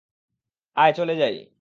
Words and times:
আয়, 0.77 0.93
চলে 0.93 1.13
যাই। 1.15 1.35